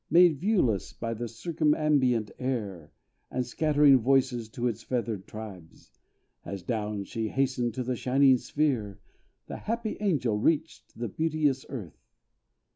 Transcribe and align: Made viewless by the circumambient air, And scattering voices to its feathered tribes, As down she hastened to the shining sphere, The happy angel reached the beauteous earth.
Made 0.09 0.39
viewless 0.39 0.93
by 0.93 1.13
the 1.13 1.27
circumambient 1.27 2.31
air, 2.39 2.91
And 3.29 3.45
scattering 3.45 3.99
voices 3.99 4.49
to 4.49 4.65
its 4.67 4.81
feathered 4.81 5.27
tribes, 5.27 5.91
As 6.43 6.63
down 6.63 7.03
she 7.03 7.27
hastened 7.29 7.75
to 7.75 7.83
the 7.83 7.95
shining 7.95 8.39
sphere, 8.39 8.99
The 9.45 9.57
happy 9.57 9.97
angel 9.99 10.39
reached 10.39 10.97
the 10.97 11.07
beauteous 11.07 11.67
earth. 11.69 12.01